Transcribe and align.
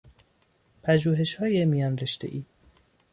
پژوهشهای 0.83 1.65
میانرشتهای 1.65 2.43